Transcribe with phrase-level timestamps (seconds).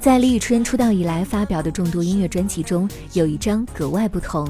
[0.00, 4.48] 在李宇春出道以来发表的众多音乐专辑中，有一张格外不同。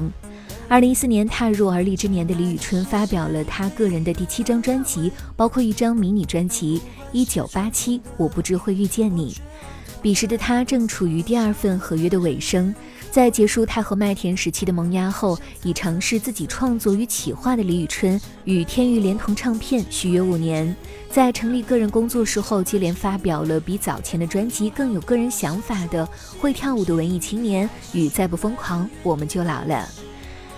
[0.67, 6.77] 二零一四年踏入而立之年的李宇春发表了她个人的第七张专辑，包括一张迷你专辑
[7.11, 9.33] 《一九八七我不知会遇见你》。
[10.03, 12.73] 彼时的她正处于第二份合约的尾声。
[13.11, 20.75] 在结束太和麦田时期的萌芽后，已尝试自己创作与企划的李宇春与天娱连同唱片续约五年。
[21.09, 26.05] 在成立个人工作室后，接连发表了比早前的专辑更有个人想法的
[26.39, 29.89] 《会跳舞的文艺青年》与《再不疯狂我们就老了》。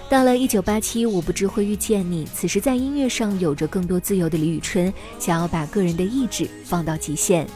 [0.09, 2.27] 到了一九八七，我不知会遇见你。
[2.35, 7.47] 此时在音乐上有着更多自由的李宇春，想要把个人的意志放到极限。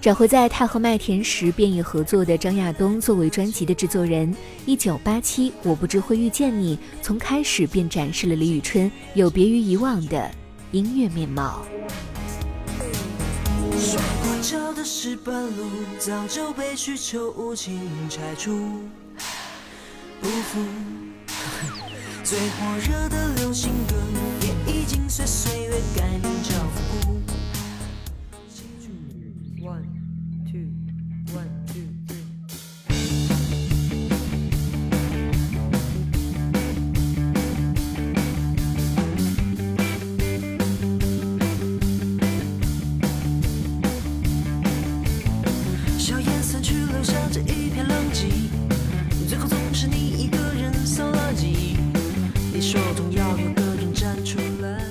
[0.00, 4.34] 找回在太和麦田时便已合作的张亚东作为专辑的制作人，
[4.64, 10.30] 一九八七，我不知会遇见你，从开始便展示了李宇春有别于以往的
[10.72, 11.60] 音乐面貌。
[13.78, 15.66] 摔过跤的石板路，
[15.98, 17.78] 早就被需求无情
[18.08, 18.58] 拆除。
[20.22, 20.60] 不服，
[22.24, 23.94] 最火热的流行歌，
[24.40, 27.20] 也已经随岁月改名叫复古。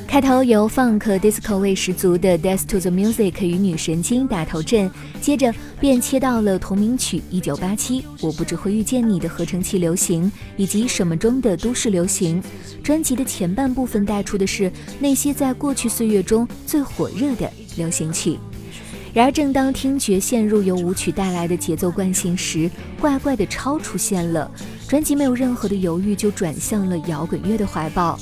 [0.09, 4.89] 开头由 Funk Disco 味十足的 Death to the Music 与女神经打头阵，
[5.21, 12.41] 接着便切到了同名曲《一九八七我不知会遇见你》的合成器流行，以及什么中的都市流行。
[12.83, 18.39] 专辑的前半部分带出的是那些在过去岁月中最火热的流行曲。
[19.13, 22.67] 然而，正当听觉陷入由舞曲带来的节奏惯性时，
[22.99, 24.49] 怪怪的超出现了。
[24.87, 28.19] 专辑没有任何的犹豫，就转向了摇滚乐的怀抱。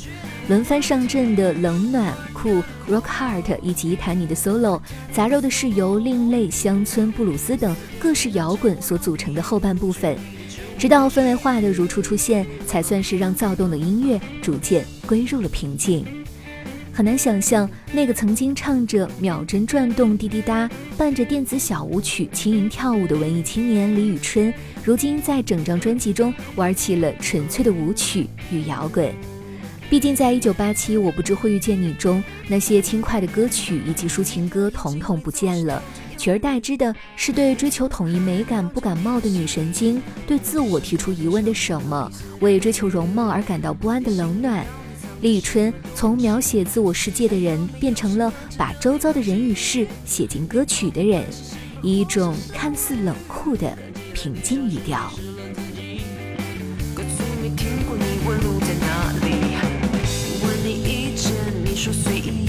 [0.48, 4.80] 轮番上阵的冷暖酷、rock Heart 以及弹你的 solo，
[5.12, 10.18] 杂糅的是由另类乡村、布鲁斯等各式摇滚所组成的后半部分，
[10.78, 16.06] 直到氛围化的如初出现，才算是让躁动的音乐逐渐归入了平静。
[16.94, 29.14] 很难想象，那个曾经唱着秒针转动、滴滴答，伴着电子小舞曲轻盈跳舞的文艺青年李宇春，如今在整张专辑中玩起了纯粹的舞曲与摇滚。
[29.90, 35.82] 毕竟，在一九八七，我不知会遇见你中，那些轻快的歌曲以及抒情歌统统不见了，
[36.18, 42.12] 取而代之的是对追求统一美感不感冒的女神经，对自我提出疑问的什么，
[42.42, 44.66] 为追求容貌而感到不安的冷暖。
[45.22, 51.24] 李宇春从描写自我世界的人，变成了把周遭的人与事写进歌曲的人，
[51.82, 53.74] 以一种看似冷酷的
[54.14, 55.10] 平静语调。
[61.88, 62.47] що свій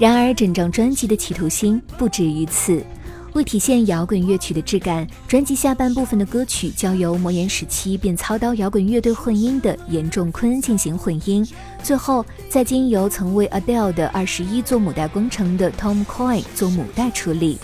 [0.00, 2.82] 然而，整张专辑的企图心不止于此。
[3.34, 11.46] 为体现摇滚乐曲的质感，专辑下半部分的歌曲交由魔岩时期便操刀摇滚乐队混音的严仲坤进行混音，
[11.82, 17.58] 最后再经由曾为 Adele 的二十一做母带工程的 Tom Coy 做母带处理。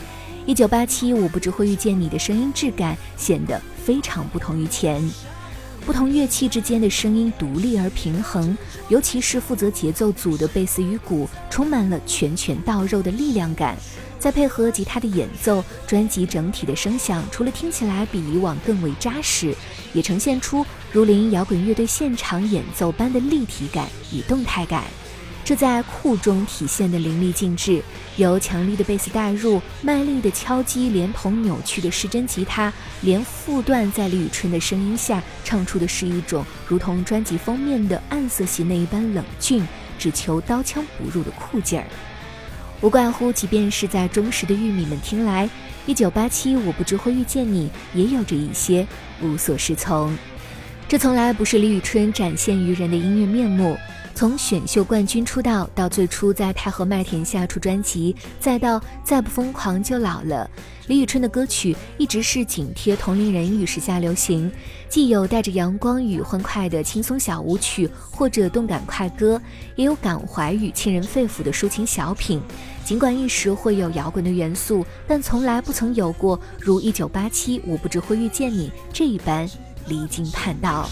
[0.44, 5.02] 一九八七，我不知会遇见你的声音质感显得非常不同于前。
[5.84, 8.56] 不同乐器之间的声音独立而平衡，
[8.88, 13.76] 尤其是负责节奏组的贝斯与鼓，充满了拳拳到肉的力量感。
[14.18, 19.54] 再配合吉他的演奏，专辑整体的声响除了听起来比以往更为扎实，
[19.92, 24.84] 也呈现出如临摇滚乐队现场演奏般的立体感与动态感。
[25.46, 27.80] 这在酷中体现的淋漓尽致，
[28.16, 32.72] 由强力的贝斯带入，卖力的敲击，连同扭曲的失真吉他，
[33.02, 39.64] 连副段在李宇春的声音下唱出的是一种如同专辑封面的暗色系那一般冷峻，
[39.96, 41.86] 只求刀枪不入的酷劲儿。
[42.80, 45.48] 无怪乎，即便是在忠实的玉米们听来，
[45.86, 48.84] 一九八七我不知会遇见你，也有着一些
[49.22, 50.12] 无所适从。
[50.88, 53.78] 这从来不是李宇春展现于人的音乐面目。
[54.16, 60.50] 从选秀冠军出道，到最初在太和麦田下出专辑，再到再不疯狂就老了，
[60.86, 64.50] 李宇春的歌曲一直是紧贴同龄人与时下流行，
[64.88, 69.38] 既有带着阳光与欢快的轻松小舞曲或者动感快歌，
[69.74, 72.40] 也有感怀与沁人肺腑的抒情小品。
[72.86, 79.46] 尽管一时会有摇滚的元素，但从来不曾有过如一九八七我不知会遇见你这一般
[79.88, 80.88] 离经叛道。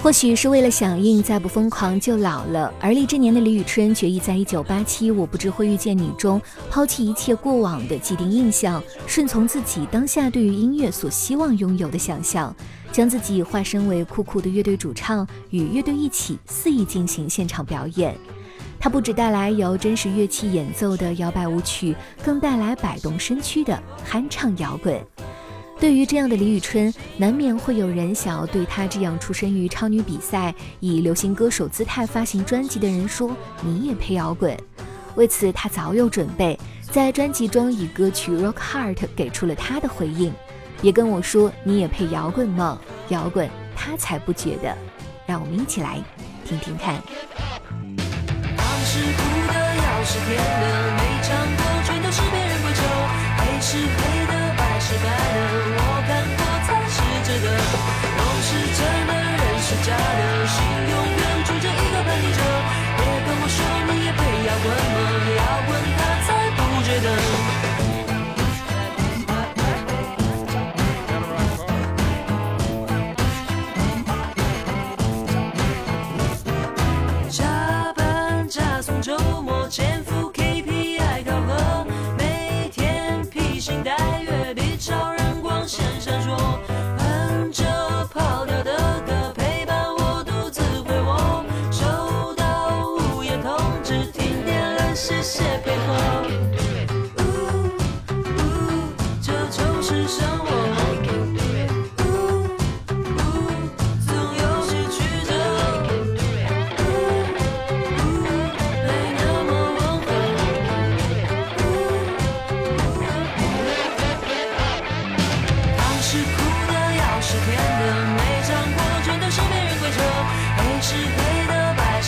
[0.00, 6.40] 或许是为了响应“再不疯狂就老了”，而立之年的李宇春决意在一九八七《我不知会遇见你》中
[6.70, 12.54] 抛弃一切过往的既定印象，顺从自己当下对于音乐所希望拥有的想象，
[12.92, 18.16] 将自己化身为酷酷的乐队主唱，与乐队一起肆意进行现场表演。
[18.78, 23.76] 他不只带来由真实乐器演奏的摇摆舞曲，更带来摆动身躯的
[24.08, 25.04] 酣畅摇滚。
[25.80, 33.30] 对于这样的李宇春，难免会有人想要对她这样出身于超女比赛、以流行歌手姿态发行专辑的人说
[33.62, 34.56] ：“你也配摇滚？”
[35.14, 40.32] 为此，她早有准备，在专辑中以歌曲《Rock Heart》给出了她的回应。
[40.82, 42.78] 别跟我说你也配摇滚吗？
[43.08, 44.76] 摇滚她才不觉得。
[45.26, 46.02] 让我们一起来
[46.44, 47.00] 听听看。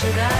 [0.01, 0.40] should I?